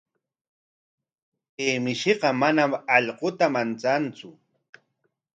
Kay 1.55 1.75
mishiqa 1.85 2.29
manam 2.41 2.71
allquta 2.95 3.45
manchantsu. 3.55 4.29